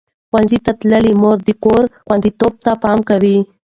[0.29, 3.37] ښوونځې تللې مور د کور خوندیتوب ته پام کوي.